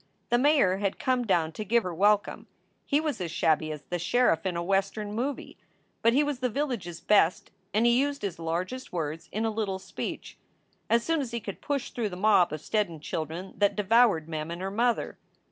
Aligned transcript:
The 0.29 0.39
mayor 0.39 0.77
had 0.77 0.97
come 0.97 1.27
down 1.27 1.51
to 1.51 1.63
give 1.63 1.83
her 1.83 1.93
wel 1.93 2.17
come. 2.17 2.47
He 2.87 2.99
was 2.99 3.21
as 3.21 3.29
shabby 3.29 3.71
as 3.71 3.83
the 3.83 3.99
sheriff 3.99 4.47
in 4.47 4.57
a 4.57 4.63
Western 4.63 5.13
movie, 5.13 5.59
but 6.01 6.11
he 6.13 6.23
was 6.23 6.39
the 6.39 6.49
village 6.49 6.87
s 6.87 6.99
best, 6.99 7.51
and 7.71 7.85
he 7.85 7.99
used 7.99 8.23
his 8.23 8.39
largest 8.39 8.91
words 8.91 9.29
in 9.31 9.45
a 9.45 9.51
little 9.51 9.77
speech, 9.77 10.39
as 10.89 11.03
soon 11.03 11.21
as 11.21 11.29
he 11.29 11.39
could 11.39 11.61
push 11.61 11.91
through 11.91 12.09
the 12.09 12.15
mob 12.15 12.51
of 12.51 12.61
Steddon 12.61 12.99
children 12.99 13.53
that 13.59 13.75
devoured 13.75 14.27
Mem 14.27 14.49
and 14.49 14.59
their 14.61 14.71
mother. 14.71 15.19